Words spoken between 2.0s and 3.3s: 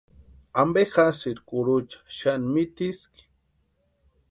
xani mitiski?